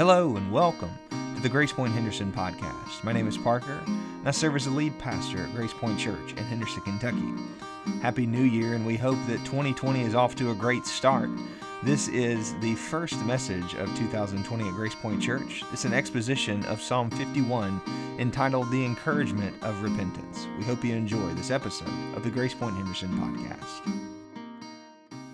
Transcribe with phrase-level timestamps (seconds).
[0.00, 3.04] Hello and welcome to the Grace Point Henderson podcast.
[3.04, 6.30] My name is Parker, and I serve as the lead pastor at Grace Point Church
[6.30, 7.34] in Henderson, Kentucky.
[8.00, 11.28] Happy New Year, and we hope that 2020 is off to a great start.
[11.82, 15.62] This is the first message of 2020 at Grace Point Church.
[15.70, 17.82] It's an exposition of Psalm 51
[18.18, 20.46] entitled The Encouragement of Repentance.
[20.56, 24.19] We hope you enjoy this episode of the Grace Point Henderson podcast.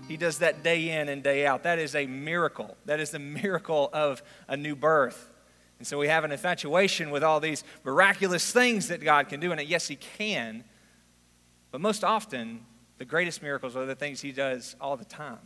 [0.09, 1.65] He does that day in and day out.
[1.65, 2.77] That is a miracle.
[2.85, 5.31] That is the miracle of a new birth.
[5.79, 9.53] And so we have an infatuation with all these miraculous things that God can do.
[9.53, 10.65] And yes, He can.
[11.71, 12.65] But most often,
[12.99, 15.39] the greatest miracles are the things He does all the time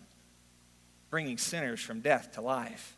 [1.10, 2.96] bringing sinners from death to life,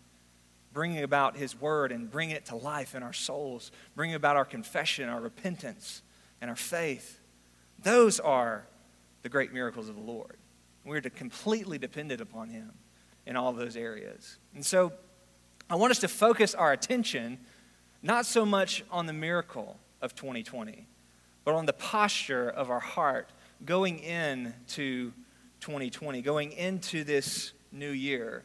[0.74, 4.44] bringing about His word and bringing it to life in our souls, bringing about our
[4.44, 6.02] confession, our repentance,
[6.40, 7.20] and our faith.
[7.82, 8.66] Those are
[9.22, 10.36] the great miracles of the Lord.
[10.84, 12.72] We're completely dependent upon Him
[13.26, 14.38] in all those areas.
[14.54, 14.92] And so
[15.70, 17.38] I want us to focus our attention
[18.02, 20.86] not so much on the miracle of 2020,
[21.44, 23.30] but on the posture of our heart
[23.64, 25.12] going into
[25.60, 28.42] 2020, going into this new year.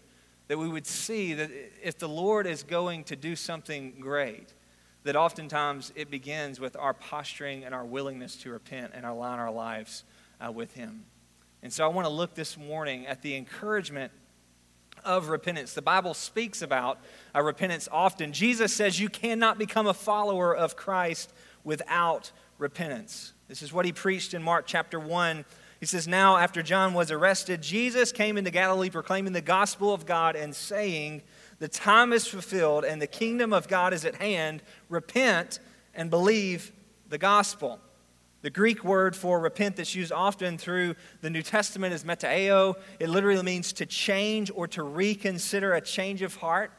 [0.47, 1.51] That we would see that
[1.83, 4.53] if the Lord is going to do something great,
[5.03, 9.51] that oftentimes it begins with our posturing and our willingness to repent and align our
[9.51, 10.03] lives
[10.39, 11.03] uh, with Him.
[11.67, 14.13] And so I want to look this morning at the encouragement
[15.03, 15.73] of repentance.
[15.73, 16.97] The Bible speaks about
[17.35, 18.31] a repentance often.
[18.31, 21.33] Jesus says you cannot become a follower of Christ
[21.65, 23.33] without repentance.
[23.49, 25.43] This is what he preached in Mark chapter 1.
[25.81, 30.05] He says, Now, after John was arrested, Jesus came into Galilee proclaiming the gospel of
[30.05, 31.21] God and saying,
[31.59, 34.63] The time is fulfilled and the kingdom of God is at hand.
[34.87, 35.59] Repent
[35.93, 36.71] and believe
[37.09, 37.81] the gospel.
[38.43, 42.75] The Greek word for repent that's used often through the New Testament is metanoeo.
[42.99, 46.71] It literally means to change or to reconsider a change of heart.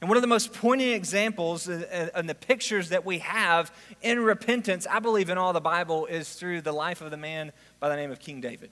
[0.00, 4.88] And one of the most poignant examples and the pictures that we have in repentance,
[4.90, 7.96] I believe, in all the Bible, is through the life of the man by the
[7.96, 8.70] name of King David.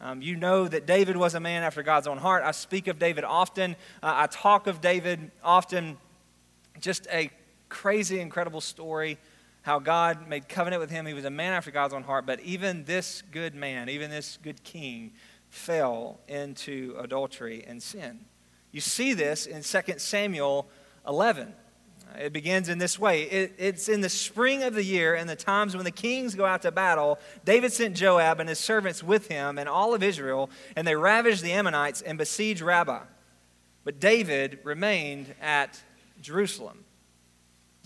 [0.00, 2.42] Um, you know that David was a man after God's own heart.
[2.42, 5.98] I speak of David often, uh, I talk of David often.
[6.80, 7.30] Just a
[7.68, 9.18] crazy, incredible story
[9.66, 11.06] how God made covenant with him.
[11.06, 14.38] He was a man after God's own heart, but even this good man, even this
[14.40, 15.10] good king,
[15.48, 18.26] fell into adultery and sin.
[18.70, 20.68] You see this in 2 Samuel
[21.04, 21.52] 11.
[22.16, 23.22] It begins in this way.
[23.22, 26.46] It, it's in the spring of the year, and the times when the kings go
[26.46, 27.18] out to battle.
[27.44, 31.42] David sent Joab and his servants with him and all of Israel, and they ravaged
[31.42, 33.02] the Ammonites and besieged Rabbah.
[33.82, 35.82] But David remained at
[36.22, 36.85] Jerusalem.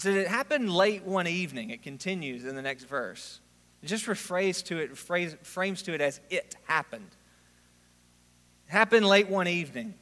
[0.00, 1.68] So it happened late one evening.
[1.68, 3.38] It continues in the next verse.
[3.82, 7.10] It just refers to it, phrase, frames to it as it happened.
[8.66, 9.92] It happened late one evening.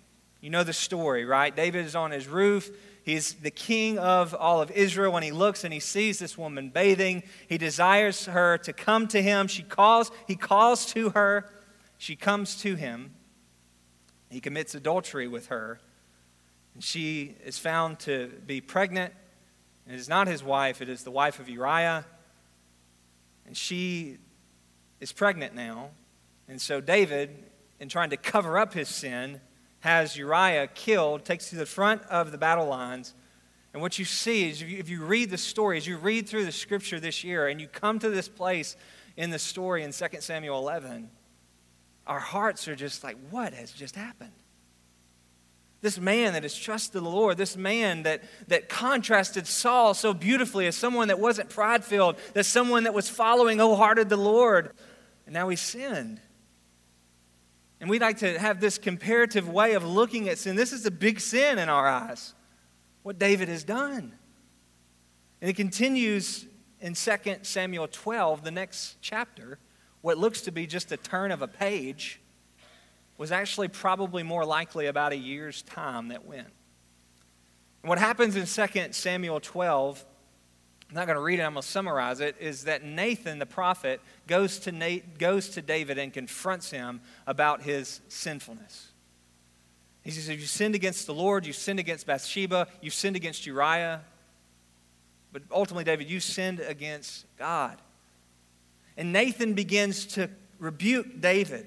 [0.41, 1.55] You know the story, right?
[1.55, 2.71] David is on his roof.
[3.03, 5.13] He's the king of all of Israel.
[5.13, 9.21] When he looks and he sees this woman bathing, he desires her to come to
[9.21, 9.49] him.
[9.49, 11.51] She calls, he calls to her.
[11.97, 13.17] She comes to him.
[14.31, 15.81] He commits adultery with her.
[16.75, 19.13] And she is found to be pregnant
[19.89, 22.05] it is not his wife, it is the wife of Uriah.
[23.47, 24.19] And she
[25.01, 25.91] is pregnant now.
[26.49, 27.45] And so David,
[27.81, 29.41] in trying to cover up his sin,
[29.81, 33.15] has Uriah killed, takes to the front of the battle lines.
[33.73, 36.29] And what you see is if you, if you read the story, as you read
[36.29, 38.77] through the scripture this year, and you come to this place
[39.17, 41.11] in the story in 2 Samuel 11,
[42.07, 44.33] our hearts are just like, what has just happened?
[45.81, 50.67] This man that has trusted the Lord, this man that, that contrasted Saul so beautifully
[50.67, 54.73] as someone that wasn't pride filled, as someone that was following wholehearted the Lord,
[55.25, 56.21] and now he sinned.
[57.81, 60.57] And we like to have this comparative way of looking at sin.
[60.57, 62.35] This is a big sin in our eyes,
[63.05, 64.15] what David has done.
[65.41, 66.45] And it continues
[66.81, 69.61] in 2 Samuel 12, the next chapter,
[70.01, 72.21] what looks to be just a turn of a page
[73.19, 76.47] was actually probably more likely about a year's time that went.
[77.83, 80.05] And what happens in 2 Samuel 12,
[80.89, 83.47] I'm not going to read it, I'm going to summarize it, is that Nathan the
[83.47, 88.93] prophet goes to, goes to David and confronts him about his sinfulness.
[90.03, 94.01] He says, you sinned against the Lord, you sinned against Bathsheba, you sinned against Uriah,
[95.33, 97.77] but ultimately, David, you sinned against God.
[98.97, 101.67] And Nathan begins to rebuke David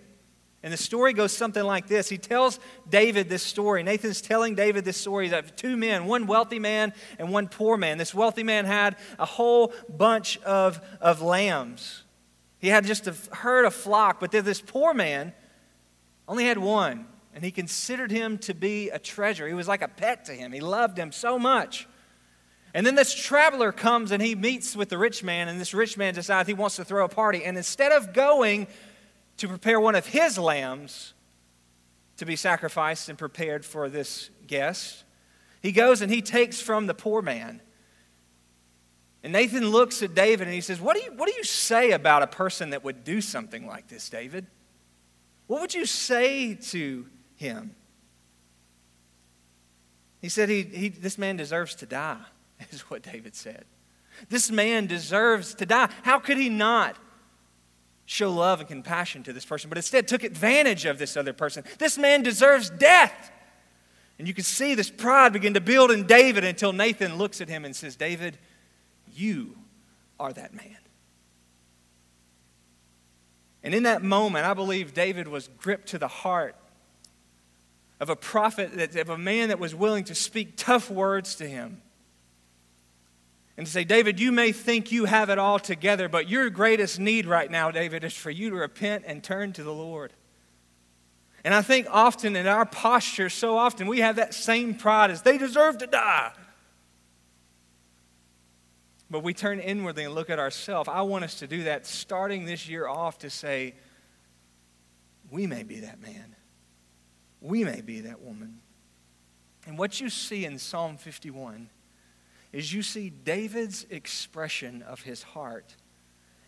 [0.63, 2.07] and the story goes something like this.
[2.07, 3.81] He tells David this story.
[3.81, 7.97] Nathan's telling David this story that two men, one wealthy man and one poor man.
[7.97, 12.03] This wealthy man had a whole bunch of, of lambs.
[12.59, 15.33] He had just a herd, of flock, but this poor man
[16.27, 17.07] only had one.
[17.33, 19.47] and he considered him to be a treasure.
[19.47, 20.51] He was like a pet to him.
[20.51, 21.87] He loved him so much.
[22.73, 25.97] And then this traveler comes and he meets with the rich man, and this rich
[25.97, 27.43] man decides he wants to throw a party.
[27.43, 28.67] And instead of going
[29.41, 31.15] to prepare one of his lambs
[32.17, 35.03] to be sacrificed and prepared for this guest,
[35.63, 37.59] he goes and he takes from the poor man.
[39.23, 41.89] And Nathan looks at David and he says, What do you, what do you say
[41.89, 44.45] about a person that would do something like this, David?
[45.47, 47.75] What would you say to him?
[50.21, 52.21] He said, he, he, This man deserves to die,
[52.71, 53.65] is what David said.
[54.29, 55.89] This man deserves to die.
[56.03, 56.95] How could he not
[58.11, 61.63] show love and compassion to this person, but instead took advantage of this other person?
[61.77, 63.31] This man deserves death.
[64.19, 67.47] And you can see this pride begin to build in David until Nathan looks at
[67.47, 68.37] him and says, David,
[69.13, 69.55] you
[70.19, 70.77] are that man.
[73.63, 76.57] And in that moment, I believe David was gripped to the heart
[78.01, 81.47] of a prophet, that of a man that was willing to speak tough words to
[81.47, 81.81] him.
[83.61, 87.27] And say, David, you may think you have it all together, but your greatest need
[87.27, 90.13] right now, David, is for you to repent and turn to the Lord.
[91.43, 95.21] And I think often in our posture, so often we have that same pride as
[95.21, 96.31] they deserve to die.
[99.11, 100.89] But we turn inwardly and look at ourselves.
[100.91, 103.75] I want us to do that starting this year off to say,
[105.29, 106.35] we may be that man.
[107.41, 108.61] We may be that woman.
[109.67, 111.69] And what you see in Psalm 51
[112.51, 115.75] is you see David's expression of his heart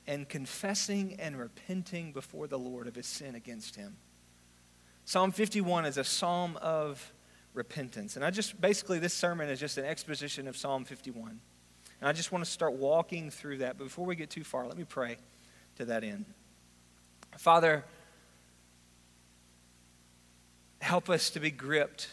[0.05, 3.97] and confessing and repenting before the Lord of his sin against him.
[5.05, 7.13] Psalm 51 is a psalm of
[7.53, 8.15] repentance.
[8.15, 11.39] And I just basically, this sermon is just an exposition of Psalm 51.
[11.99, 13.77] And I just want to start walking through that.
[13.77, 15.17] But before we get too far, let me pray
[15.77, 16.25] to that end.
[17.37, 17.83] Father,
[20.81, 22.09] help us to be gripped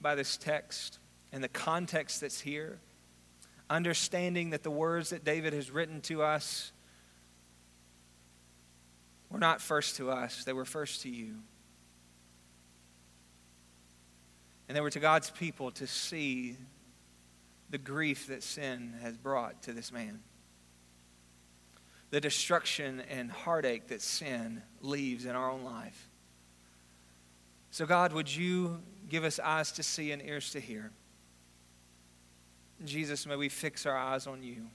[0.00, 0.98] by this text
[1.32, 2.78] and the context that's here,
[3.68, 6.72] understanding that the words that David has written to us
[9.30, 11.34] were not first to us, they were first to you.
[14.68, 16.56] And they were to God's people to see
[17.70, 20.20] the grief that sin has brought to this man,
[22.10, 26.08] the destruction and heartache that sin leaves in our own life.
[27.70, 30.92] So, God, would you give us eyes to see and ears to hear?
[32.84, 34.66] Jesus, may we fix our eyes on you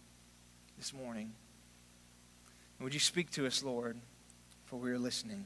[0.77, 1.31] this morning.
[2.77, 3.97] And would you speak to us, Lord,
[4.65, 5.45] for we are listening?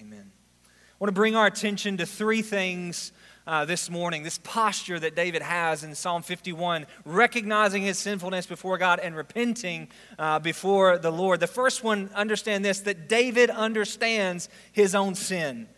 [0.00, 0.30] Amen.
[0.64, 3.12] I want to bring our attention to three things
[3.46, 8.78] uh, this morning, this posture that David has in Psalm 51, recognizing his sinfulness before
[8.78, 9.88] God and repenting
[10.18, 11.40] uh, before the Lord.
[11.40, 15.68] The first one, understand this, that David understands his own sin.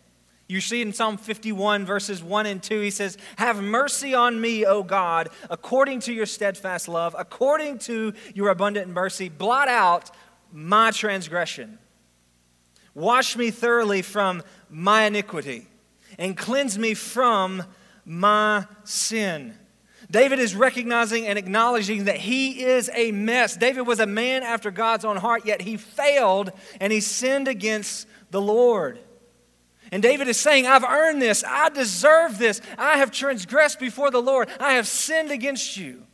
[0.48, 4.64] You see in Psalm 51, verses 1 and 2, he says, Have mercy on me,
[4.64, 10.10] O God, according to your steadfast love, according to your abundant mercy, blot out
[10.50, 11.78] my transgression.
[12.94, 15.66] Wash me thoroughly from my iniquity
[16.18, 17.62] and cleanse me from
[18.06, 19.54] my sin.
[20.10, 23.54] David is recognizing and acknowledging that he is a mess.
[23.54, 28.08] David was a man after God's own heart, yet he failed and he sinned against
[28.30, 28.98] the Lord.
[29.90, 31.42] And David is saying, I've earned this.
[31.44, 32.60] I deserve this.
[32.76, 34.48] I have transgressed before the Lord.
[34.60, 36.04] I have sinned against you.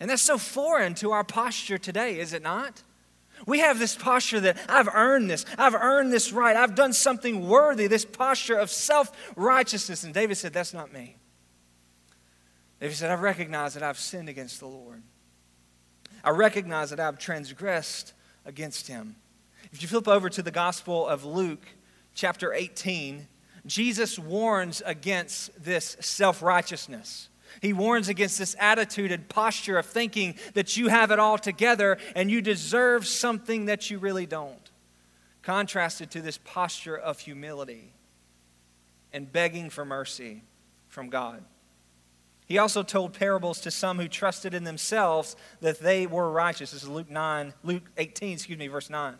[0.00, 2.82] And that's so foreign to our posture today, is it not?
[3.46, 5.44] We have this posture that I've earned this.
[5.58, 6.56] I've earned this right.
[6.56, 10.02] I've done something worthy, this posture of self righteousness.
[10.02, 11.16] And David said, That's not me.
[12.80, 15.02] David said, I've recognized that I've sinned against the Lord.
[16.22, 19.16] I recognize that I've transgressed against him.
[19.72, 21.66] If you flip over to the Gospel of Luke,
[22.14, 23.26] chapter 18,
[23.66, 27.28] Jesus warns against this self righteousness.
[27.60, 31.98] He warns against this attitude and posture of thinking that you have it all together
[32.16, 34.70] and you deserve something that you really don't.
[35.42, 37.92] Contrasted to this posture of humility
[39.12, 40.42] and begging for mercy
[40.88, 41.44] from God.
[42.46, 46.72] He also told parables to some who trusted in themselves that they were righteous.
[46.72, 49.14] This is Luke 9, Luke 18, excuse me, verse 9.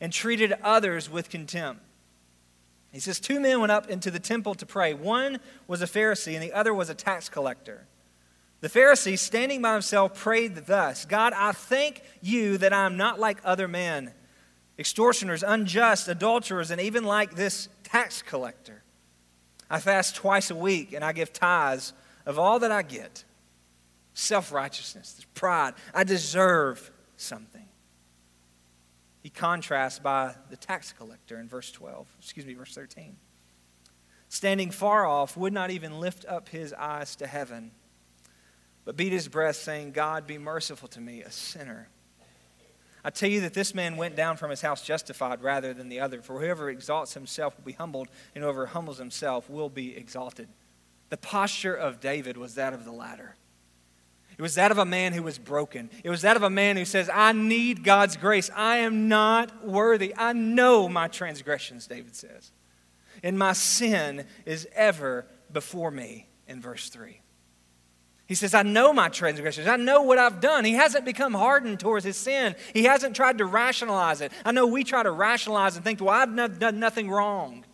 [0.00, 1.82] And treated others with contempt.
[2.92, 4.94] He says, Two men went up into the temple to pray.
[4.94, 7.86] One was a Pharisee, and the other was a tax collector.
[8.60, 13.18] The Pharisee, standing by himself, prayed thus God, I thank you that I am not
[13.18, 14.12] like other men,
[14.78, 18.82] extortioners, unjust, adulterers, and even like this tax collector.
[19.70, 21.92] I fast twice a week, and I give tithes
[22.26, 23.24] of all that I get.
[24.14, 25.74] Self righteousness, pride.
[25.94, 27.59] I deserve something.
[29.22, 33.16] He contrasts by the tax collector in verse 12, excuse me, verse 13.
[34.30, 37.72] standing far off, would not even lift up his eyes to heaven,
[38.84, 41.88] but beat his breast, saying, God, be merciful to me, a sinner.
[43.04, 46.00] I tell you that this man went down from his house justified rather than the
[46.00, 46.22] other.
[46.22, 50.48] For whoever exalts himself will be humbled, and whoever humbles himself will be exalted.
[51.08, 53.36] The posture of David was that of the latter.
[54.40, 55.90] It was that of a man who was broken.
[56.02, 58.48] It was that of a man who says, I need God's grace.
[58.56, 60.14] I am not worthy.
[60.16, 62.50] I know my transgressions, David says.
[63.22, 67.20] And my sin is ever before me, in verse 3.
[68.26, 69.68] He says, I know my transgressions.
[69.68, 70.64] I know what I've done.
[70.64, 72.56] He hasn't become hardened towards his sin.
[72.72, 74.32] He hasn't tried to rationalize it.
[74.42, 77.66] I know we try to rationalize and think, well, I've done nothing wrong.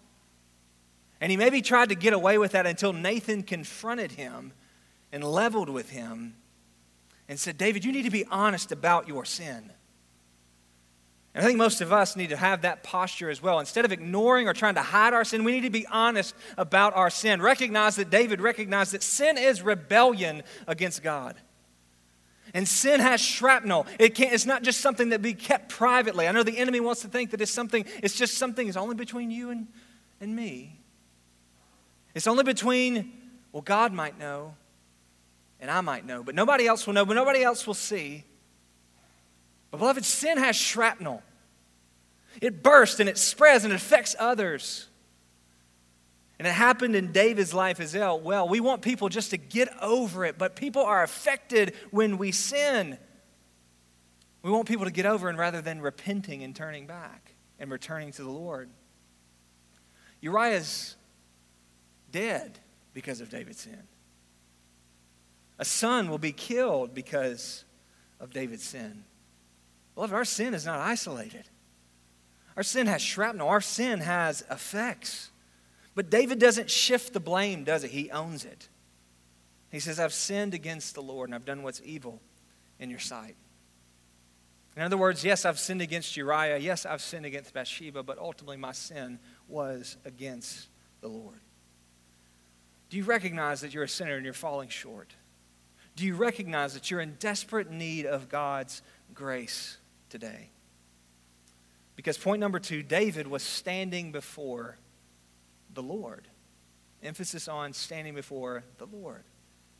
[1.20, 4.52] And he maybe tried to get away with that until Nathan confronted him
[5.12, 6.34] and leveled with him
[7.28, 9.70] and said, David, you need to be honest about your sin.
[11.34, 13.60] And I think most of us need to have that posture as well.
[13.60, 16.96] Instead of ignoring or trying to hide our sin, we need to be honest about
[16.96, 17.42] our sin.
[17.42, 21.36] Recognize that David recognized that sin is rebellion against God.
[22.54, 23.86] And sin has shrapnel.
[23.98, 26.26] It it's not just something that be kept privately.
[26.26, 28.94] I know the enemy wants to think that it's something, it's just something that's only
[28.94, 29.66] between you and,
[30.22, 30.78] and me.
[32.14, 33.12] It's only between,
[33.52, 34.54] well, God might know
[35.60, 38.24] and I might know, but nobody else will know, but nobody else will see.
[39.70, 41.22] But, beloved, sin has shrapnel.
[42.40, 44.88] It bursts and it spreads and it affects others.
[46.38, 48.20] And it happened in David's life as well.
[48.20, 52.30] Well, we want people just to get over it, but people are affected when we
[52.30, 52.98] sin.
[54.42, 58.12] We want people to get over and rather than repenting and turning back and returning
[58.12, 58.68] to the Lord.
[60.20, 60.94] Uriah's
[62.12, 62.58] dead
[62.92, 63.82] because of David's sin.
[65.58, 67.64] A son will be killed because
[68.20, 69.04] of David's sin.
[69.94, 71.48] Beloved, our sin is not isolated.
[72.56, 75.30] Our sin has shrapnel, our sin has effects.
[75.94, 77.90] But David doesn't shift the blame, does it?
[77.90, 78.68] He owns it.
[79.70, 82.20] He says, I've sinned against the Lord and I've done what's evil
[82.78, 83.36] in your sight.
[84.76, 86.58] In other words, yes, I've sinned against Uriah.
[86.58, 90.68] Yes, I've sinned against Bathsheba, but ultimately my sin was against
[91.00, 91.40] the Lord.
[92.90, 95.14] Do you recognize that you're a sinner and you're falling short?
[95.96, 98.82] Do you recognize that you're in desperate need of God's
[99.14, 99.78] grace
[100.10, 100.50] today?
[101.96, 104.76] Because point number two, David was standing before
[105.72, 106.28] the Lord.
[107.02, 109.24] Emphasis on standing before the Lord.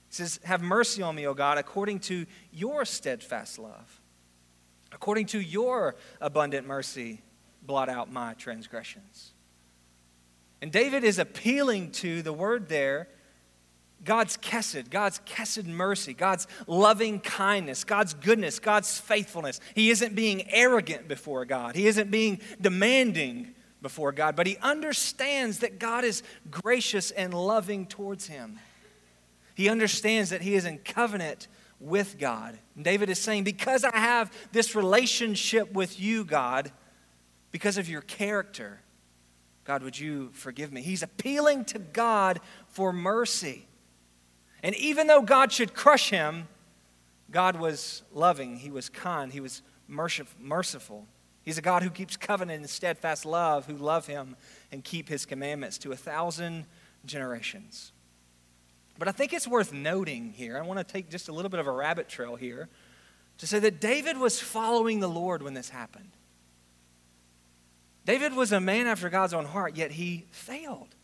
[0.08, 4.00] He says, Have mercy on me, O God, according to your steadfast love.
[4.92, 7.20] According to your abundant mercy,
[7.62, 9.32] blot out my transgressions.
[10.62, 13.08] And David is appealing to the word there
[14.06, 19.60] God's kesed, God's kesed mercy, God's loving kindness, God's goodness, God's faithfulness.
[19.74, 21.74] He isn't being arrogant before God.
[21.76, 27.84] He isn't being demanding before God, but he understands that God is gracious and loving
[27.84, 28.58] towards him.
[29.54, 31.48] He understands that he is in covenant
[31.80, 32.58] with God.
[32.74, 36.70] And David is saying, Because I have this relationship with you, God,
[37.50, 38.80] because of your character,
[39.64, 40.80] God, would you forgive me?
[40.80, 43.65] He's appealing to God for mercy.
[44.62, 46.48] And even though God should crush him,
[47.30, 51.06] God was loving, He was kind, He was merciful.
[51.42, 54.36] He's a God who keeps covenant and steadfast love, who love Him
[54.72, 56.66] and keep His commandments to a thousand
[57.04, 57.92] generations.
[58.98, 61.60] But I think it's worth noting here, I want to take just a little bit
[61.60, 62.68] of a rabbit trail here
[63.38, 66.10] to say that David was following the Lord when this happened.
[68.06, 70.95] David was a man after God's own heart, yet he failed.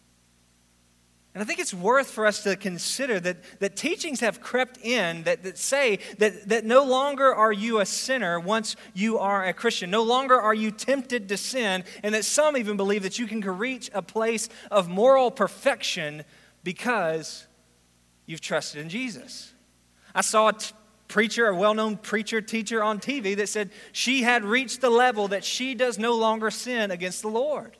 [1.35, 5.23] And I think it's worth for us to consider that, that teachings have crept in
[5.23, 9.55] that, that say that, that no longer are you a sinner once you are a
[9.55, 9.91] Christian.
[9.91, 13.41] No longer are you tempted to sin, and that some even believe that you can
[13.41, 16.25] reach a place of moral perfection
[16.65, 17.47] because
[18.27, 19.55] you've trusted in Jesus.
[20.15, 20.75] I saw a t-
[21.09, 25.29] preacher, a well known preacher, teacher on TV that said she had reached the level
[25.29, 27.79] that she does no longer sin against the Lord.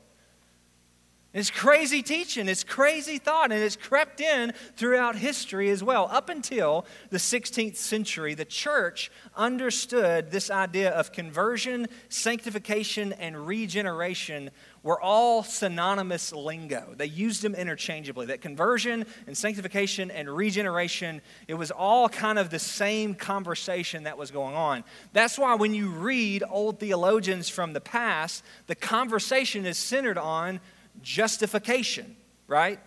[1.33, 6.07] It's crazy teaching, it's crazy thought, and it's crept in throughout history as well.
[6.11, 14.51] Up until the 16th century, the church understood this idea of conversion, sanctification, and regeneration
[14.83, 16.93] were all synonymous lingo.
[16.95, 18.27] They used them interchangeably.
[18.27, 24.19] That conversion and sanctification and regeneration, it was all kind of the same conversation that
[24.19, 24.83] was going on.
[25.13, 30.59] That's why when you read old theologians from the past, the conversation is centered on
[31.03, 32.15] justification,
[32.47, 32.79] right?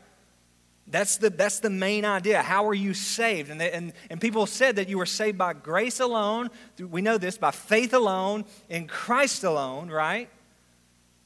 [0.89, 2.43] That's the, that's the main idea.
[2.43, 3.51] How are you saved?
[3.51, 6.51] And, they, and, and people said that you were saved by grace alone.
[6.79, 10.29] We know this by faith alone, in Christ alone, right?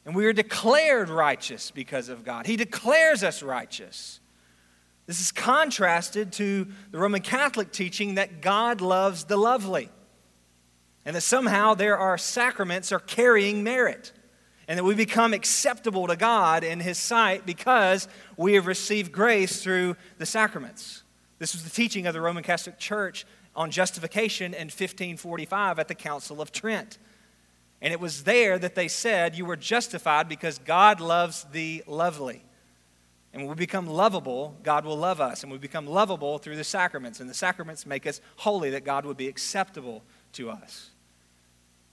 [0.06, 2.46] And we are declared righteous because of God.
[2.46, 4.20] He declares us righteous.
[5.06, 9.90] This is contrasted to the Roman Catholic teaching that God loves the lovely
[11.04, 14.12] and that somehow there are sacraments are carrying merit
[14.70, 19.60] and that we become acceptable to God in His sight because we have received grace
[19.60, 21.02] through the sacraments.
[21.40, 25.96] This was the teaching of the Roman Catholic Church on justification in 1545 at the
[25.96, 26.98] Council of Trent.
[27.82, 32.44] And it was there that they said you were justified because God loves the lovely.
[33.32, 35.42] And when we become lovable, God will love us.
[35.42, 37.18] And we become lovable through the sacraments.
[37.18, 40.89] And the sacraments make us holy, that God would be acceptable to us.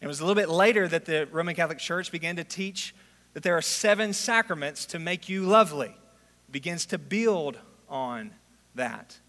[0.01, 2.93] It was a little bit later that the Roman Catholic Church began to teach
[3.33, 5.89] that there are seven sacraments to make you lovely.
[5.89, 7.57] It begins to build
[7.89, 8.31] on
[8.75, 9.19] that.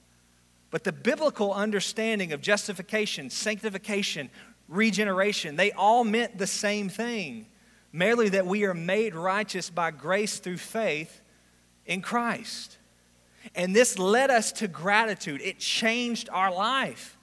[0.70, 4.30] But the biblical understanding of justification, sanctification,
[4.68, 7.46] regeneration, they all meant the same thing
[7.92, 11.20] merely that we are made righteous by grace through faith
[11.86, 12.78] in Christ.
[13.54, 17.17] And this led us to gratitude, it changed our life.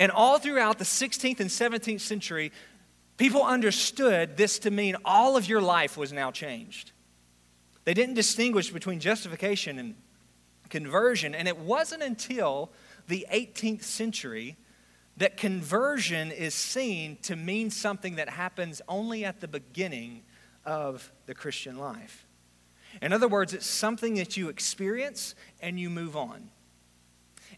[0.00, 2.52] And all throughout the 16th and 17th century,
[3.18, 6.92] people understood this to mean all of your life was now changed.
[7.84, 9.94] They didn't distinguish between justification and
[10.70, 11.34] conversion.
[11.34, 12.70] And it wasn't until
[13.08, 14.56] the 18th century
[15.18, 20.22] that conversion is seen to mean something that happens only at the beginning
[20.64, 22.26] of the Christian life.
[23.02, 26.48] In other words, it's something that you experience and you move on.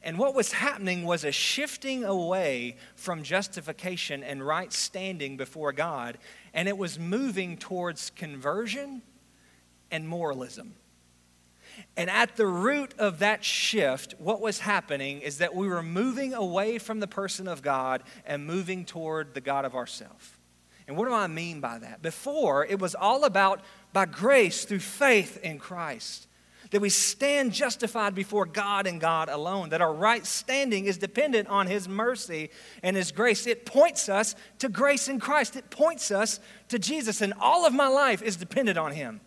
[0.04, 6.18] And what was happening was a shifting away from justification and right standing before God,
[6.52, 9.02] and it was moving towards conversion
[9.90, 10.74] and moralism.
[11.96, 16.34] And at the root of that shift, what was happening is that we were moving
[16.34, 20.38] away from the person of God and moving toward the God of ourself.
[20.88, 22.02] And what do I mean by that?
[22.02, 23.60] Before, it was all about
[23.92, 26.26] by grace through faith in Christ
[26.72, 31.48] that we stand justified before God and God alone, that our right standing is dependent
[31.48, 32.50] on His mercy
[32.82, 33.46] and His grace.
[33.46, 37.74] It points us to grace in Christ, it points us to Jesus, and all of
[37.74, 39.20] my life is dependent on Him.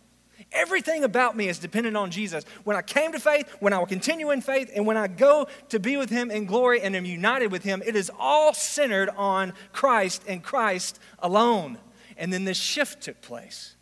[0.52, 2.44] Everything about me is dependent on Jesus.
[2.64, 5.46] When I came to faith, when I will continue in faith, and when I go
[5.68, 9.08] to be with Him in glory and am united with Him, it is all centered
[9.16, 11.78] on Christ and Christ alone.
[12.16, 13.76] And then this shift took place.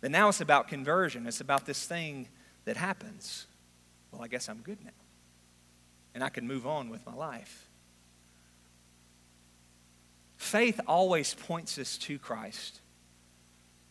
[0.00, 1.26] But now it's about conversion.
[1.26, 2.28] It's about this thing
[2.70, 3.48] that happens,
[4.12, 4.92] well, I guess I'm good now.
[6.14, 7.68] And I can move on with my life.
[10.36, 12.80] Faith always points us to Christ.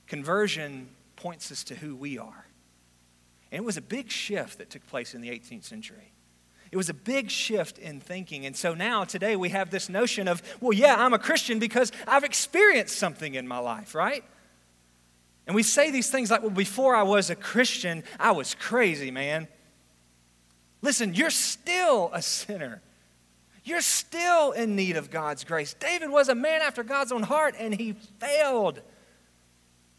[0.07, 0.87] Conversion
[1.17, 2.45] points us to who we are.
[3.51, 6.13] And it was a big shift that took place in the 18th century.
[6.71, 8.45] It was a big shift in thinking.
[8.45, 11.91] And so now, today, we have this notion of, well, yeah, I'm a Christian because
[12.07, 14.23] I've experienced something in my life, right?
[15.49, 19.09] And we say these things like, well, before I was a Christian, I was crazy,
[19.09, 19.47] man.
[20.83, 22.83] Listen, you're still a sinner.
[23.63, 25.73] You're still in need of God's grace.
[25.73, 28.81] David was a man after God's own heart, and he failed.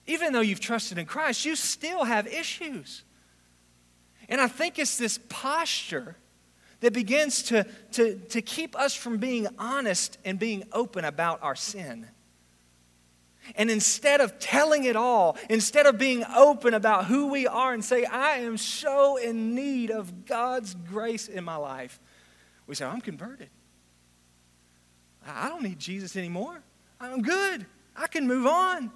[0.07, 3.03] Even though you've trusted in Christ, you still have issues.
[4.29, 6.15] And I think it's this posture
[6.79, 11.57] that begins to, to, to keep us from being honest and being open about our
[11.57, 12.07] sin.
[13.57, 17.85] And instead of telling it all, instead of being open about who we are and
[17.85, 21.99] say, I am so in need of God's grace in my life,
[22.67, 23.51] we say, I'm converted.
[25.27, 26.63] I don't need Jesus anymore.
[27.01, 27.67] I'm good.
[27.97, 28.91] I can move on.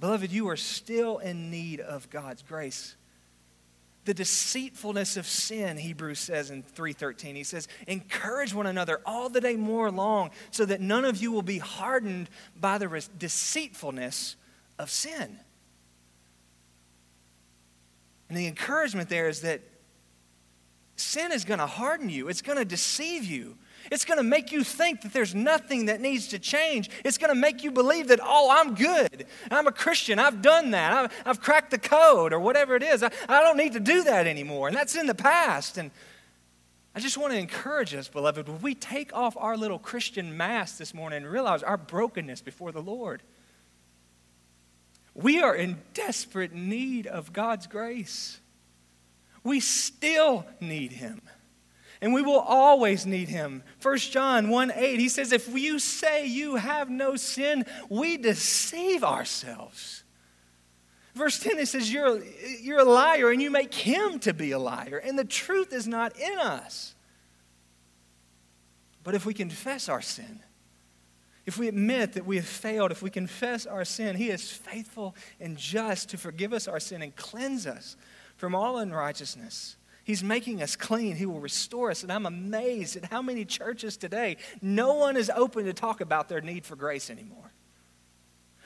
[0.00, 2.96] Beloved, you are still in need of God's grace
[4.08, 9.38] the deceitfulness of sin hebrews says in 3.13 he says encourage one another all the
[9.38, 14.36] day more long so that none of you will be hardened by the deceitfulness
[14.78, 15.38] of sin.
[18.30, 19.60] And the encouragement there is that
[20.96, 22.28] sin is going to harden you.
[22.28, 23.58] It's going to deceive you
[23.90, 26.90] it's going to make you think that there's nothing that needs to change.
[27.04, 29.26] It's going to make you believe that, oh, I'm good.
[29.50, 30.18] I'm a Christian.
[30.18, 30.92] I've done that.
[30.92, 33.02] I've, I've cracked the code or whatever it is.
[33.02, 34.68] I, I don't need to do that anymore.
[34.68, 35.78] And that's in the past.
[35.78, 35.90] And
[36.94, 40.78] I just want to encourage us, beloved, when we take off our little Christian mask
[40.78, 43.22] this morning and realize our brokenness before the Lord.
[45.14, 48.38] We are in desperate need of God's grace.
[49.42, 51.22] We still need Him
[52.00, 53.62] and we will always need him.
[53.82, 59.02] 1 John 1 8, he says, If you say you have no sin, we deceive
[59.02, 60.04] ourselves.
[61.14, 62.22] Verse 10, it says, you're,
[62.60, 65.88] you're a liar and you make him to be a liar, and the truth is
[65.88, 66.94] not in us.
[69.02, 70.40] But if we confess our sin,
[71.44, 75.16] if we admit that we have failed, if we confess our sin, He is faithful
[75.40, 77.96] and just to forgive us our sin and cleanse us
[78.36, 79.76] from all unrighteousness.
[80.08, 81.16] He's making us clean.
[81.16, 82.02] He will restore us.
[82.02, 86.30] And I'm amazed at how many churches today, no one is open to talk about
[86.30, 87.52] their need for grace anymore.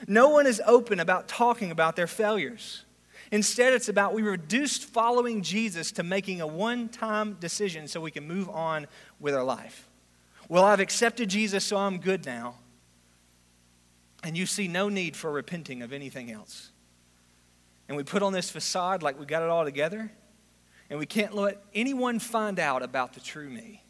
[0.07, 2.85] No one is open about talking about their failures.
[3.33, 8.13] Instead, it's about we reduced following Jesus to making a one time decision so we
[8.13, 8.87] can move on
[9.19, 9.89] with our life.
[10.49, 12.55] Well, I've accepted Jesus, so I'm good now
[14.23, 16.71] and you see no need for repenting of anything else.
[17.89, 20.11] And we put on this facade like we got it all together,
[20.93, 23.83] and we can't let anyone find out about the true me.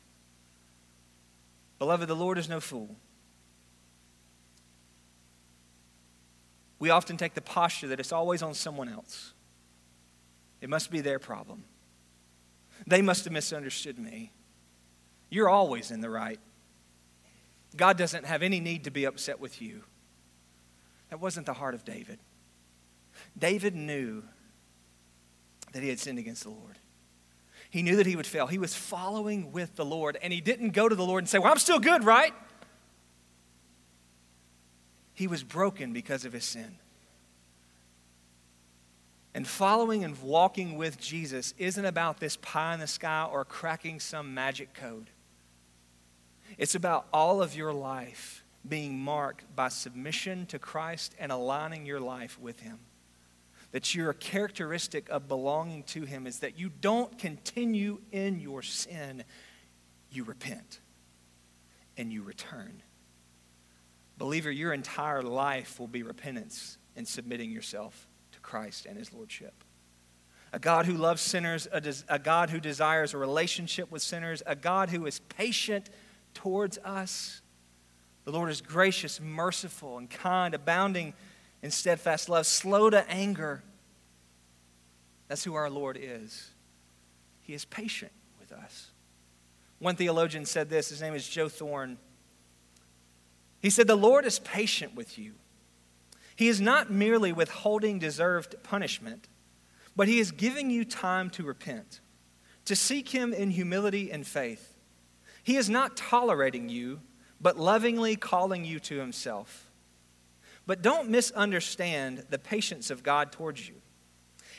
[1.80, 2.94] Beloved, the Lord is no fool.
[6.78, 9.32] We often take the posture that it's always on someone else.
[10.60, 11.64] It must be their problem.
[12.86, 14.30] They must have misunderstood me.
[15.28, 16.38] You're always in the right.
[17.76, 19.82] God doesn't have any need to be upset with you.
[21.10, 22.20] That wasn't the heart of David.
[23.36, 24.22] David knew
[25.72, 26.78] that he had sinned against the Lord.
[27.72, 28.46] He knew that he would fail.
[28.46, 31.38] He was following with the Lord, and he didn't go to the Lord and say,
[31.38, 32.34] Well, I'm still good, right?
[35.14, 36.76] He was broken because of his sin.
[39.32, 44.00] And following and walking with Jesus isn't about this pie in the sky or cracking
[44.00, 45.08] some magic code.
[46.58, 52.00] It's about all of your life being marked by submission to Christ and aligning your
[52.00, 52.80] life with Him.
[53.72, 59.24] That your characteristic of belonging to Him is that you don't continue in your sin,
[60.10, 60.80] you repent
[61.96, 62.82] and you return.
[64.18, 69.64] Believer, your entire life will be repentance and submitting yourself to Christ and His Lordship.
[70.52, 74.42] A God who loves sinners, a, des- a God who desires a relationship with sinners,
[74.46, 75.88] a God who is patient
[76.34, 77.42] towards us
[78.24, 81.14] the Lord is gracious, merciful, and kind, abounding
[81.62, 83.62] in steadfast love, slow to anger.
[85.28, 86.50] That's who our Lord is.
[87.42, 88.88] He is patient with us.
[89.78, 91.98] One theologian said this, his name is Joe Thorn.
[93.60, 95.34] He said, The Lord is patient with you.
[96.34, 99.28] He is not merely withholding deserved punishment,
[99.94, 102.00] but He is giving you time to repent,
[102.64, 104.76] to seek Him in humility and faith.
[105.44, 107.00] He is not tolerating you
[107.42, 109.68] but lovingly calling you to himself.
[110.66, 113.74] But don't misunderstand the patience of God towards you.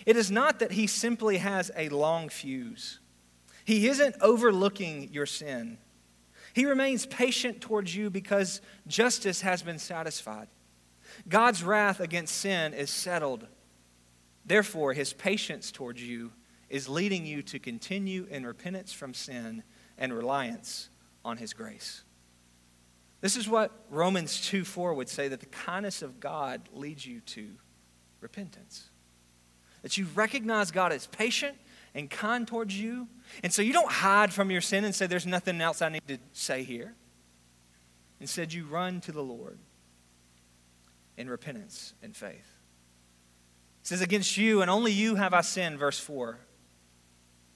[0.06, 3.00] It is not that he simply has a long fuse,
[3.66, 5.78] he isn't overlooking your sin.
[6.54, 10.48] He remains patient towards you because justice has been satisfied.
[11.28, 13.48] God's wrath against sin is settled.
[14.46, 16.32] Therefore, his patience towards you
[16.70, 19.64] is leading you to continue in repentance from sin
[19.98, 20.90] and reliance
[21.26, 22.04] on his grace.
[23.24, 27.22] This is what Romans 2 4 would say that the kindness of God leads you
[27.22, 27.48] to
[28.20, 28.90] repentance.
[29.82, 31.56] That you recognize God as patient
[31.96, 33.08] and kind towards you.
[33.42, 36.06] And so you don't hide from your sin and say, There's nothing else I need
[36.10, 36.96] to say here.
[38.20, 39.58] Instead, you run to the Lord
[41.16, 42.34] in repentance and faith.
[43.84, 46.40] It says, Against you and only you have I sinned, verse 4.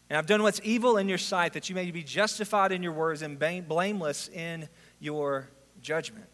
[0.10, 2.93] And I've done what's evil in your sight, that you may be justified in your
[2.93, 4.69] words and blameless in
[5.01, 5.49] your
[5.88, 6.28] judgment.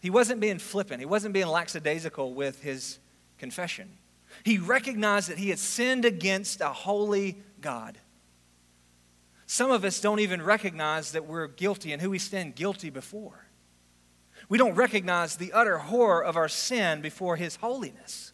[0.00, 2.98] He wasn't being flippant, he wasn't being lackadaisical with his
[3.38, 3.88] confession.
[4.42, 7.96] He recognized that he had sinned against a holy God.
[9.46, 13.46] Some of us don't even recognize that we're guilty and who we stand guilty before.
[14.48, 18.32] We don't recognize the utter horror of our sin before His holiness.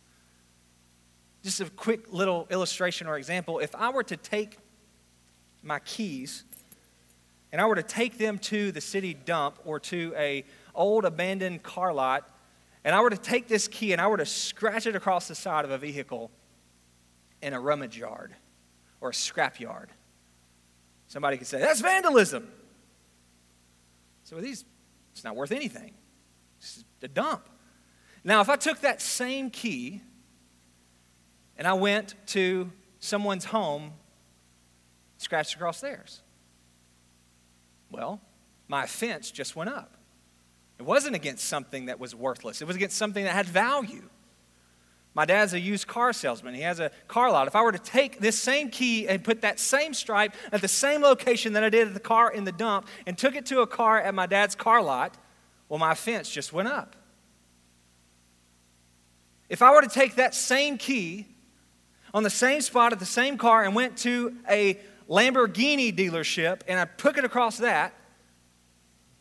[1.42, 3.58] Just a quick little illustration or example.
[3.58, 4.56] If I were to take
[5.62, 6.44] my keys
[7.52, 11.62] and I were to take them to the city dump or to a old abandoned
[11.62, 12.28] car lot,
[12.84, 15.34] and I were to take this key and I were to scratch it across the
[15.34, 16.30] side of a vehicle
[17.42, 18.34] in a rummage yard
[19.00, 19.90] or a scrap yard,
[21.06, 22.50] somebody could say, that's vandalism.
[24.24, 24.64] So with these,
[25.12, 25.94] it's not worth anything.
[26.58, 27.48] It's a dump.
[28.22, 30.02] Now, if I took that same key
[31.56, 33.92] and I went to someone's home,
[35.16, 36.22] scratched across theirs,
[37.90, 38.20] well,
[38.68, 39.96] my offense just went up.
[40.78, 44.08] It wasn't against something that was worthless, it was against something that had value.
[45.12, 46.54] My dad's a used car salesman.
[46.54, 47.48] He has a car lot.
[47.48, 50.68] If I were to take this same key and put that same stripe at the
[50.68, 53.60] same location that I did at the car in the dump and took it to
[53.60, 55.16] a car at my dad's car lot,
[55.68, 56.94] well, my offense just went up.
[59.48, 61.26] If I were to take that same key
[62.14, 64.78] on the same spot at the same car and went to a
[65.10, 67.92] Lamborghini dealership and I took it across that,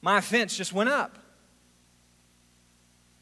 [0.02, 1.18] my offense just went up.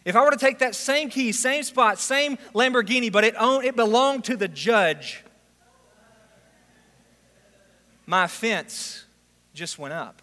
[0.04, 3.66] If I were to take that same key, same spot, same Lamborghini, but it, owned,
[3.66, 5.24] it belonged to the judge,
[8.06, 9.06] my offense
[9.54, 10.22] just went up.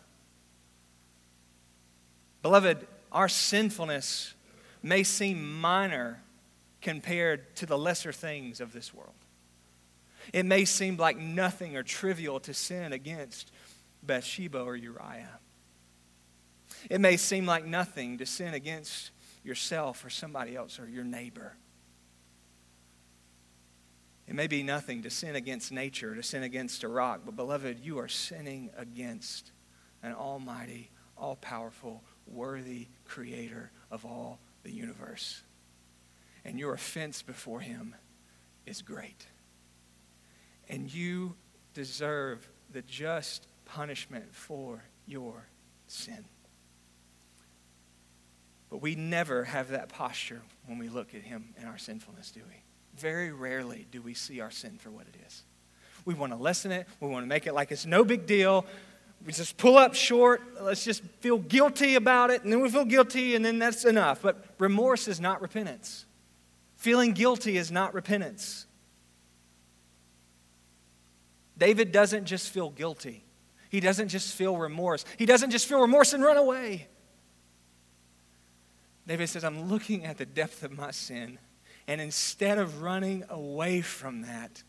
[2.43, 4.35] Beloved, our sinfulness
[4.83, 6.23] may seem minor
[6.81, 9.13] compared to the lesser things of this world.
[10.33, 13.53] It may seem like nothing or trivial to sin against
[14.03, 15.39] Bathsheba or Uriah.
[16.91, 19.11] It may seem like nothing to sin against
[19.43, 21.57] yourself or somebody else or your neighbor.
[24.27, 27.79] It may be nothing to sin against nature, to sin against a rock, but beloved,
[27.81, 29.53] you are sinning against
[30.03, 35.43] an almighty, all powerful, worthy creator of all the universe.
[36.45, 37.95] And your offense before him
[38.67, 39.27] is great.
[40.69, 41.35] And you
[41.75, 45.47] deserve the just punishment for your
[45.87, 46.25] sin.
[48.71, 52.41] But we never have that posture when we look at Him and our sinfulness, do
[52.49, 52.57] we?
[52.97, 55.43] Very rarely do we see our sin for what it is.
[56.05, 58.67] We want to lessen it, we want to make it like it's no big deal.
[59.25, 62.85] We just pull up short, let's just feel guilty about it, and then we feel
[62.85, 64.21] guilty, and then that's enough.
[64.21, 66.05] But remorse is not repentance.
[66.77, 68.64] Feeling guilty is not repentance.
[71.57, 73.25] David doesn't just feel guilty.
[73.69, 75.05] He doesn't just feel remorse.
[75.19, 76.89] He doesn't just feel remorse and run away.
[79.07, 81.39] David says, I'm looking at the depth of my sin,
[81.87, 84.63] and instead of running away from that,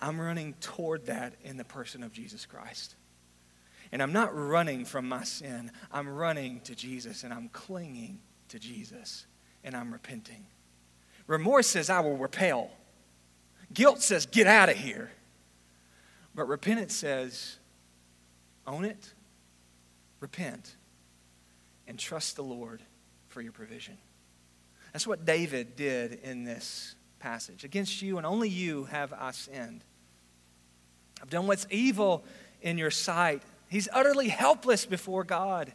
[0.00, 2.94] I'm running toward that in the person of Jesus Christ.
[3.90, 8.58] And I'm not running from my sin, I'm running to Jesus, and I'm clinging to
[8.58, 9.26] Jesus,
[9.64, 10.46] and I'm repenting.
[11.26, 12.70] Remorse says, I will repel.
[13.72, 15.10] Guilt says, get out of here.
[16.34, 17.56] But repentance says,
[18.66, 19.12] own it,
[20.20, 20.76] repent,
[21.86, 22.82] and trust the Lord
[23.28, 23.96] for your provision.
[24.92, 27.64] That's what David did in this passage.
[27.64, 29.82] Against you and only you have I sinned.
[31.20, 32.24] I've done what's evil
[32.62, 33.42] in your sight.
[33.68, 35.72] He's utterly helpless before God.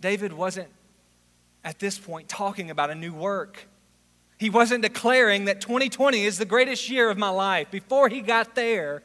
[0.00, 0.68] David wasn't
[1.64, 3.67] at this point talking about a new work.
[4.38, 7.70] He wasn't declaring that 2020 is the greatest year of my life.
[7.70, 9.02] Before he got there,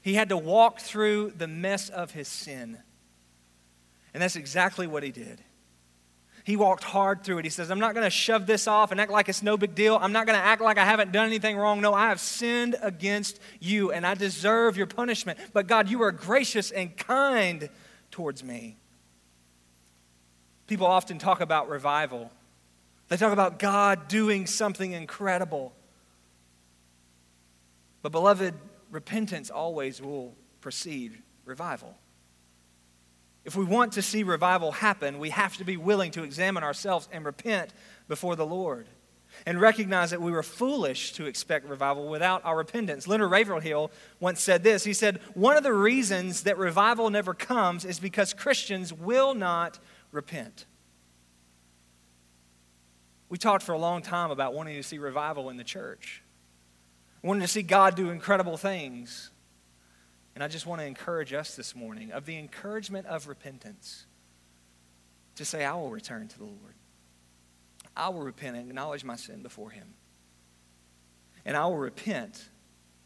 [0.00, 2.78] he had to walk through the mess of his sin.
[4.14, 5.42] And that's exactly what he did.
[6.44, 7.44] He walked hard through it.
[7.44, 9.74] He says, I'm not going to shove this off and act like it's no big
[9.74, 9.98] deal.
[10.00, 11.80] I'm not going to act like I haven't done anything wrong.
[11.80, 15.38] No, I have sinned against you and I deserve your punishment.
[15.52, 17.68] But God, you are gracious and kind
[18.10, 18.78] towards me.
[20.66, 22.30] People often talk about revival,
[23.10, 25.72] they talk about God doing something incredible.
[28.02, 28.54] But, beloved,
[28.90, 31.98] repentance always will precede revival.
[33.44, 37.08] If we want to see revival happen, we have to be willing to examine ourselves
[37.10, 37.72] and repent
[38.06, 38.86] before the Lord
[39.44, 43.08] and recognize that we were foolish to expect revival without our repentance.
[43.08, 44.84] Leonard Ravenhill once said this.
[44.84, 49.80] He said, One of the reasons that revival never comes is because Christians will not
[50.12, 50.66] repent.
[53.30, 56.22] We talked for a long time about wanting to see revival in the church,
[57.22, 59.30] wanting to see God do incredible things.
[60.34, 64.06] And I just want to encourage us this morning of the encouragement of repentance
[65.36, 66.74] to say, I will return to the Lord.
[67.96, 69.94] I will repent and acknowledge my sin before Him.
[71.44, 72.48] And I will repent,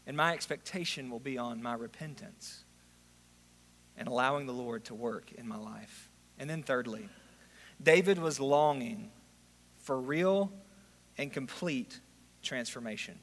[0.07, 2.63] and my expectation will be on my repentance
[3.95, 6.09] and allowing the Lord to work in my life.
[6.39, 7.09] And then, thirdly,
[7.81, 9.11] David was longing
[9.85, 10.51] for real
[11.15, 11.99] and complete
[12.41, 13.19] transformation.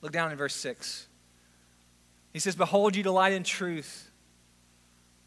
[0.00, 1.08] Look down in verse 6.
[2.32, 4.08] He says, Behold, you delight in truth,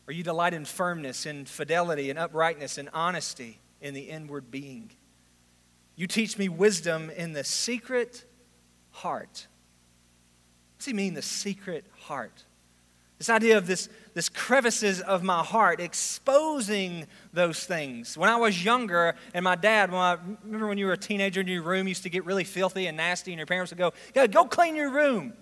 [0.07, 4.89] or you delight in firmness, in fidelity, in uprightness, in honesty, in the inward being.
[5.97, 8.23] You teach me wisdom in the secret
[8.91, 9.47] heart.
[10.77, 12.45] What's he mean, the secret heart?
[13.17, 18.17] This idea of this, this crevices of my heart, exposing those things.
[18.17, 21.41] When I was younger, and my dad, when I remember when you were a teenager
[21.41, 23.93] in your room used to get really filthy and nasty, and your parents would go,
[24.13, 25.33] Go, go clean your room.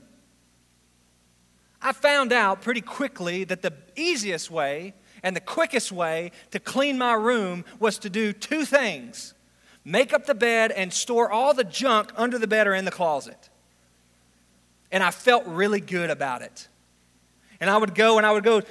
[1.83, 6.97] I found out pretty quickly that the easiest way and the quickest way to clean
[6.97, 9.35] my room was to do two things
[9.85, 12.91] make up the bed and store all the junk under the bed or in the
[12.91, 13.49] closet.
[14.93, 16.69] And I felt really good about it.
[17.59, 18.61] And I would go and I would go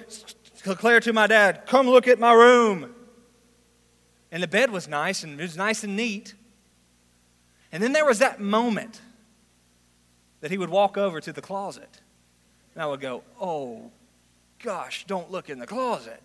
[0.65, 2.95] declare to my dad, Come look at my room.
[4.31, 6.35] And the bed was nice and it was nice and neat.
[7.71, 9.01] And then there was that moment
[10.41, 12.01] that he would walk over to the closet
[12.75, 13.91] and I would go, oh,
[14.63, 16.23] gosh, don't look in the closet.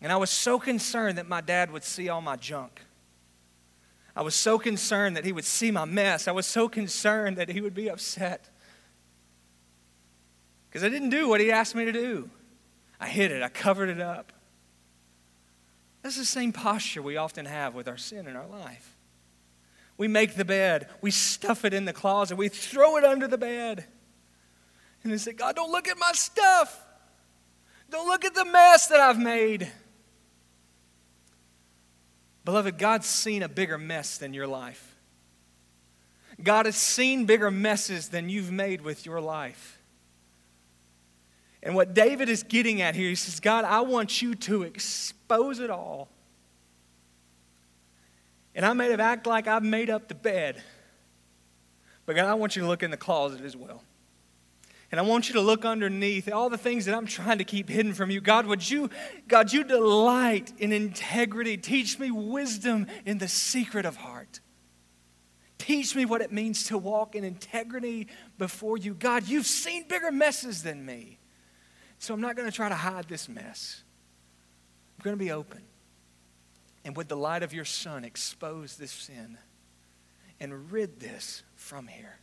[0.00, 2.80] And I was so concerned that my dad would see all my junk.
[4.16, 6.26] I was so concerned that he would see my mess.
[6.26, 8.48] I was so concerned that he would be upset.
[10.70, 12.30] Because I didn't do what he asked me to do.
[13.00, 14.32] I hid it, I covered it up.
[16.02, 18.96] That's the same posture we often have with our sin in our life.
[19.96, 23.36] We make the bed, we stuff it in the closet, we throw it under the
[23.36, 23.84] bed.
[25.02, 26.86] And they say, God, don't look at my stuff.
[27.90, 29.70] Don't look at the mess that I've made.
[32.44, 34.96] Beloved, God's seen a bigger mess than your life.
[36.42, 39.79] God has seen bigger messes than you've made with your life.
[41.62, 45.58] And what David is getting at here, he says, God, I want you to expose
[45.58, 46.08] it all.
[48.54, 50.62] And I may have act like I've made up the bed,
[52.06, 53.82] but God, I want you to look in the closet as well.
[54.90, 57.68] And I want you to look underneath all the things that I'm trying to keep
[57.68, 58.20] hidden from you.
[58.20, 58.90] God, would you,
[59.28, 61.56] God, you delight in integrity.
[61.56, 64.40] Teach me wisdom in the secret of heart.
[65.58, 68.94] Teach me what it means to walk in integrity before you.
[68.94, 71.19] God, you've seen bigger messes than me.
[72.00, 73.82] So I'm not going to try to hide this mess.
[74.98, 75.60] I'm going to be open.
[76.82, 79.36] And with the light of your Son, expose this sin
[80.40, 82.18] and rid this from here.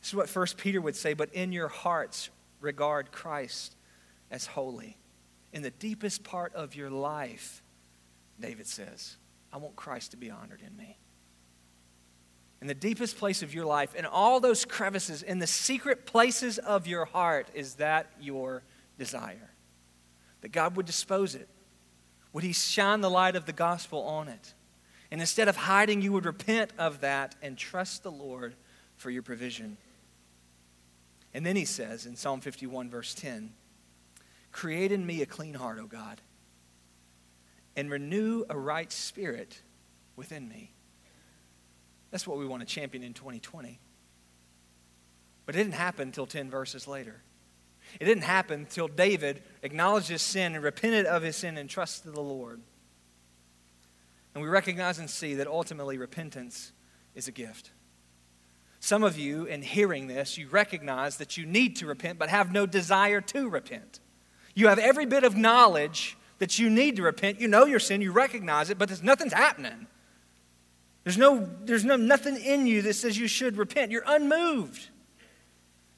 [0.00, 2.28] This is what First Peter would say, but in your hearts,
[2.60, 3.74] regard Christ
[4.30, 4.98] as holy.
[5.54, 7.62] In the deepest part of your life,
[8.38, 9.16] David says,
[9.54, 10.98] I want Christ to be honored in me.
[12.66, 16.58] In the deepest place of your life, in all those crevices, in the secret places
[16.58, 18.64] of your heart, is that your
[18.98, 19.52] desire?
[20.40, 21.48] That God would dispose it.
[22.32, 24.52] Would He shine the light of the gospel on it?
[25.12, 28.56] And instead of hiding, you would repent of that and trust the Lord
[28.96, 29.76] for your provision.
[31.32, 33.52] And then he says in Psalm 51, verse 10
[34.50, 36.20] Create in me a clean heart, O God,
[37.76, 39.62] and renew a right spirit
[40.16, 40.72] within me.
[42.16, 43.78] That's what we want to champion in 2020.
[45.44, 47.20] But it didn't happen until 10 verses later.
[48.00, 52.14] It didn't happen until David acknowledged his sin and repented of his sin and trusted
[52.14, 52.62] the Lord.
[54.32, 56.72] And we recognize and see that ultimately repentance
[57.14, 57.70] is a gift.
[58.80, 62.50] Some of you, in hearing this, you recognize that you need to repent but have
[62.50, 64.00] no desire to repent.
[64.54, 67.42] You have every bit of knowledge that you need to repent.
[67.42, 69.86] You know your sin, you recognize it, but there's nothing's happening.
[71.06, 73.92] There's no, there's no nothing in you that says you should repent.
[73.92, 74.88] You're unmoved.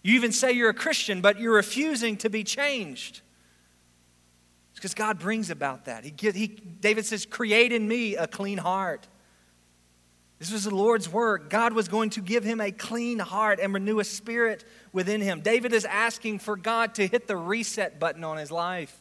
[0.02, 3.22] You even say you're a Christian, but you're refusing to be changed.
[4.72, 6.04] It's because God brings about that.
[6.04, 9.08] He, he, David says, Create in me a clean heart.
[10.40, 11.48] This was the Lord's work.
[11.48, 15.40] God was going to give him a clean heart and renew a spirit within him.
[15.40, 18.94] David is asking for God to hit the reset button on his life.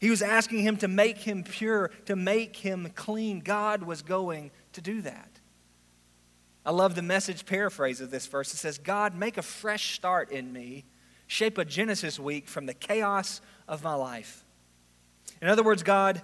[0.00, 3.38] He was asking him to make him pure, to make him clean.
[3.38, 5.28] God was going to do that.
[6.64, 8.54] I love the message paraphrase of this verse.
[8.54, 10.84] It says, God, make a fresh start in me,
[11.26, 14.44] shape a Genesis week from the chaos of my life.
[15.40, 16.22] In other words, God,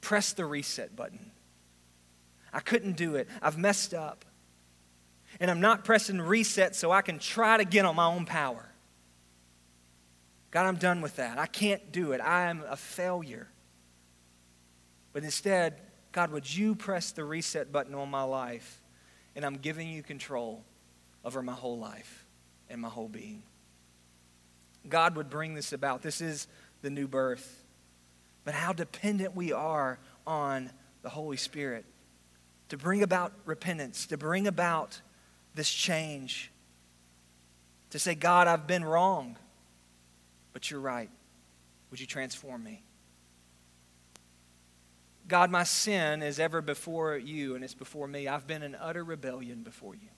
[0.00, 1.30] press the reset button.
[2.52, 3.28] I couldn't do it.
[3.40, 4.24] I've messed up.
[5.40, 8.68] And I'm not pressing reset so I can try to get on my own power.
[10.50, 11.38] God, I'm done with that.
[11.38, 12.20] I can't do it.
[12.20, 13.48] I am a failure.
[15.12, 15.80] But instead,
[16.12, 18.80] God, would you press the reset button on my life?
[19.34, 20.62] And I'm giving you control
[21.24, 22.26] over my whole life
[22.68, 23.42] and my whole being.
[24.88, 26.02] God would bring this about.
[26.02, 26.48] This is
[26.82, 27.62] the new birth.
[28.44, 30.70] But how dependent we are on
[31.02, 31.84] the Holy Spirit
[32.68, 35.00] to bring about repentance, to bring about
[35.54, 36.50] this change,
[37.90, 39.36] to say, God, I've been wrong,
[40.52, 41.10] but you're right.
[41.90, 42.82] Would you transform me?
[45.32, 48.28] God, my sin is ever before you and it's before me.
[48.28, 50.10] I've been in utter rebellion before you.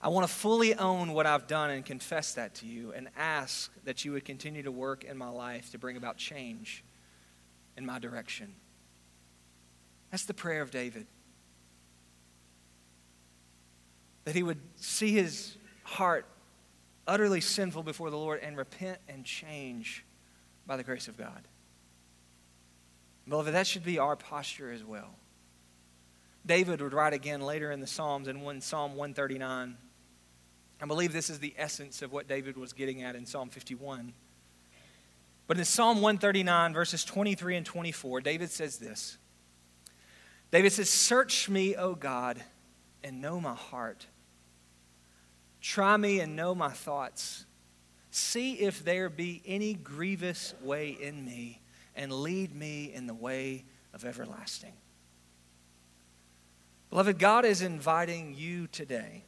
[0.00, 3.70] I want to fully own what I've done and confess that to you and ask
[3.84, 6.82] that you would continue to work in my life to bring about change
[7.76, 8.54] in my direction.
[10.10, 11.06] That's the prayer of David.
[14.24, 16.24] That he would see his heart
[17.06, 20.06] utterly sinful before the Lord and repent and change
[20.66, 21.46] by the grace of God.
[23.28, 25.14] Beloved, that should be our posture as well.
[26.44, 29.76] David would write again later in the Psalms in one, Psalm 139.
[30.80, 34.12] I believe this is the essence of what David was getting at in Psalm 51.
[35.46, 39.18] But in Psalm 139, verses 23 and 24, David says this
[40.50, 42.42] David says, Search me, O God,
[43.04, 44.06] and know my heart.
[45.60, 47.46] Try me and know my thoughts.
[48.10, 51.61] See if there be any grievous way in me,
[51.94, 54.72] and lead me in the way of everlasting.
[56.90, 59.24] Beloved, God is inviting you today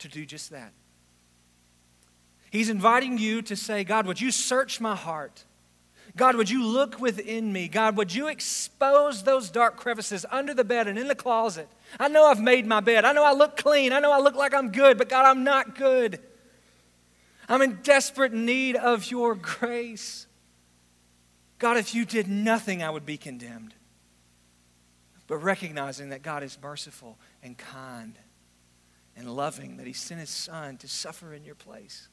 [0.00, 0.72] to do just that.
[2.50, 5.44] He's inviting you to say, God, would you search my heart?
[6.16, 7.66] God, would you look within me?
[7.66, 11.68] God, would you expose those dark crevices under the bed and in the closet?
[11.98, 13.04] I know I've made my bed.
[13.04, 13.92] I know I look clean.
[13.92, 16.20] I know I look like I'm good, but God, I'm not good.
[17.48, 20.26] I'm in desperate need of your grace.
[21.58, 23.74] God, if you did nothing, I would be condemned.
[25.26, 28.18] But recognizing that God is merciful and kind
[29.16, 32.08] and loving, that He sent His Son to suffer in your place.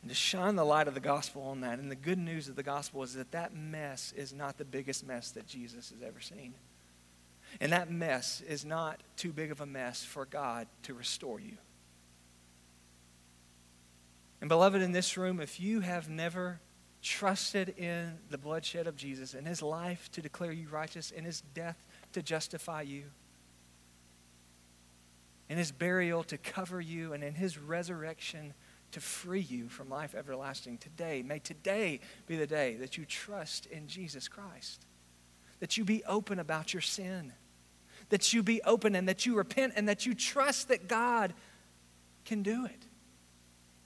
[0.00, 1.78] And to shine the light of the gospel on that.
[1.78, 5.06] And the good news of the gospel is that that mess is not the biggest
[5.06, 6.54] mess that Jesus has ever seen.
[7.60, 11.56] And that mess is not too big of a mess for God to restore you.
[14.40, 16.60] And, beloved, in this room, if you have never
[17.02, 21.42] trusted in the bloodshed of Jesus and his life to declare you righteous and his
[21.54, 23.04] death to justify you,
[25.48, 28.54] in his burial to cover you, and in his resurrection
[28.90, 31.22] to free you from life everlasting today.
[31.22, 34.86] May today be the day that you trust in Jesus Christ,
[35.60, 37.32] that you be open about your sin,
[38.08, 41.34] that you be open and that you repent and that you trust that God
[42.24, 42.88] can do it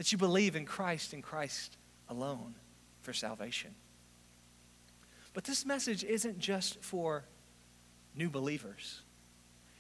[0.02, 1.76] that you believe in Christ and Christ
[2.08, 2.56] alone
[3.03, 3.74] for salvation.
[5.34, 7.24] But this message isn't just for
[8.14, 9.03] new believers.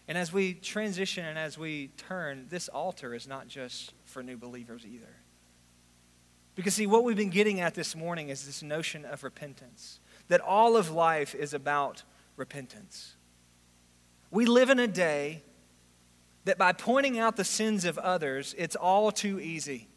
[0.08, 4.36] And as we transition and as we turn, this altar is not just for new
[4.36, 5.16] believers either.
[6.54, 10.40] Because, see, what we've been getting at this morning is this notion of repentance, that
[10.40, 12.02] all of life is about
[12.36, 13.14] repentance.
[14.30, 15.42] We live in a day
[16.44, 19.88] that by pointing out the sins of others, it's all too easy.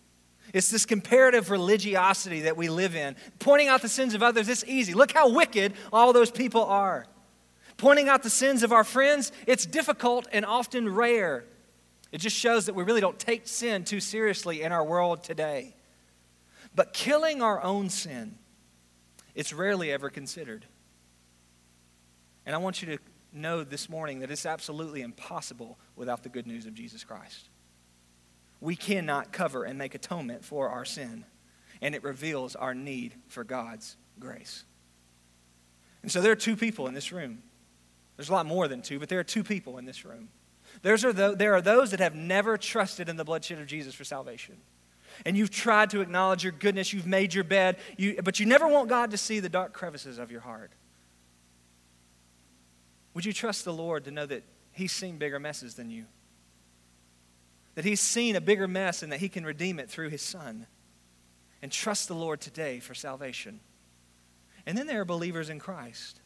[0.53, 3.15] It's this comparative religiosity that we live in.
[3.39, 4.93] Pointing out the sins of others, it's easy.
[4.93, 7.05] Look how wicked all those people are.
[7.77, 11.45] Pointing out the sins of our friends, it's difficult and often rare.
[12.11, 15.75] It just shows that we really don't take sin too seriously in our world today.
[16.73, 18.37] But killing our own sin,
[19.33, 20.65] it's rarely ever considered.
[22.45, 26.47] And I want you to know this morning that it's absolutely impossible without the good
[26.47, 27.49] news of Jesus Christ
[28.61, 31.25] we cannot cover and make atonement for our sin.
[31.81, 34.63] And it reveals our need for God's grace.
[36.01, 37.43] And so there are two people in this room.
[38.15, 40.29] There's a lot more than two, but there are two people in this room.
[40.81, 43.93] There's are the, there are those that have never trusted in the bloodshed of Jesus
[43.93, 44.57] for salvation.
[45.25, 48.67] And you've tried to acknowledge your goodness, you've made your bed, you, but you never
[48.67, 50.71] want God to see the dark crevices of your heart.
[53.13, 54.43] Would you trust the Lord to know that
[54.73, 56.05] He's seen bigger messes than you?
[57.75, 60.67] That he's seen a bigger mess and that he can redeem it through his son.
[61.61, 63.59] And trust the Lord today for salvation.
[64.65, 66.19] And then there are believers in Christ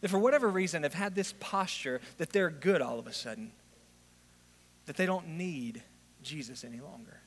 [0.00, 3.52] that, for whatever reason, have had this posture that they're good all of a sudden,
[4.86, 5.82] that they don't need
[6.22, 7.20] Jesus any longer.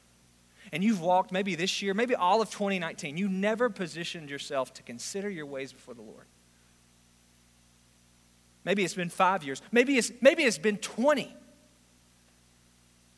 [0.72, 4.84] And you've walked maybe this year, maybe all of 2019, you never positioned yourself to
[4.84, 6.26] consider your ways before the Lord.
[8.64, 9.62] Maybe it's been five years.
[9.72, 11.36] Maybe it's, maybe it's been 20.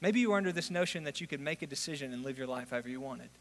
[0.05, 2.45] Maybe you were under this notion that you could make a decision and live your
[2.45, 3.31] life however you wanted.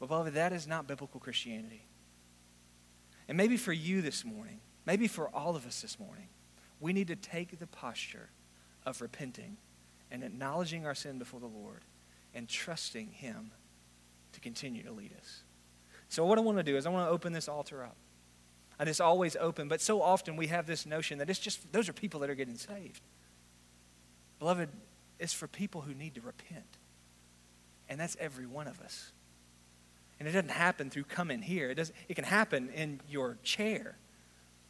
[0.00, 1.86] But, beloved, that is not biblical Christianity.
[3.28, 6.26] And maybe for you this morning, maybe for all of us this morning,
[6.80, 8.30] we need to take the posture
[8.84, 9.56] of repenting
[10.10, 11.84] and acknowledging our sin before the Lord
[12.34, 13.52] and trusting Him
[14.32, 15.44] to continue to lead us.
[16.08, 17.94] So, what I want to do is I want to open this altar up.
[18.80, 21.88] And it's always open, but so often we have this notion that it's just those
[21.88, 23.02] are people that are getting saved.
[24.40, 24.70] Beloved,
[25.20, 26.78] is for people who need to repent.
[27.88, 29.12] And that's every one of us.
[30.18, 31.70] And it doesn't happen through coming here.
[31.70, 33.96] It, does, it can happen in your chair.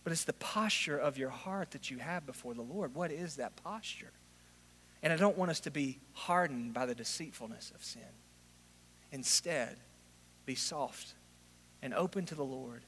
[0.05, 2.95] But it's the posture of your heart that you have before the Lord.
[2.95, 4.13] What is that posture?
[5.03, 8.03] And I don't want us to be hardened by the deceitfulness of sin.
[9.13, 9.77] Instead,
[10.47, 11.15] be soft
[11.83, 12.83] and open to the Lord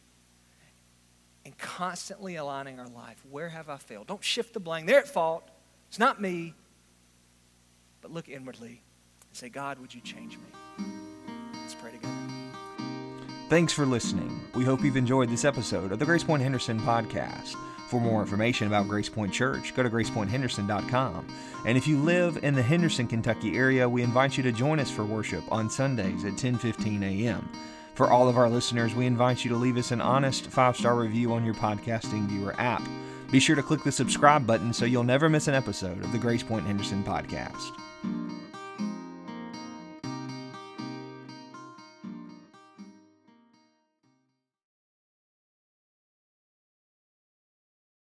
[1.44, 3.22] and constantly aligning our life.
[3.30, 4.06] Where have I failed?
[4.06, 4.86] Don't shift the blame.
[4.86, 5.42] They're at fault.
[5.88, 6.54] It's not me
[8.02, 8.82] but look inwardly
[9.28, 10.84] and say, God, would you change me?
[11.54, 12.12] Let's pray together.
[13.48, 14.40] Thanks for listening.
[14.54, 17.54] We hope you've enjoyed this episode of the Grace Point Henderson podcast.
[17.88, 21.26] For more information about Grace Point Church, go to gracepointhenderson.com.
[21.66, 24.90] And if you live in the Henderson, Kentucky area, we invite you to join us
[24.90, 27.48] for worship on Sundays at 10:15 a.m.
[27.94, 31.34] For all of our listeners, we invite you to leave us an honest five-star review
[31.34, 32.82] on your podcasting viewer app.
[33.30, 36.18] Be sure to click the subscribe button so you'll never miss an episode of the
[36.18, 37.72] Grace Point Henderson podcast.